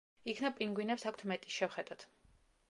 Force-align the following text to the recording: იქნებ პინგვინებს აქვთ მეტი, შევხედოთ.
იქნებ 0.31 0.55
პინგვინებს 0.59 1.05
აქვთ 1.11 1.21
მეტი, 1.33 1.53
შევხედოთ. 1.59 2.09